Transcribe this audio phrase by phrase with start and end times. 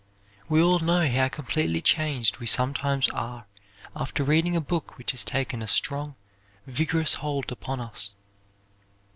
[0.49, 3.45] We all know how completely changed we sometimes are
[3.95, 6.15] after reading a book which has taken a strong,
[6.65, 8.15] vigorous hold upon us.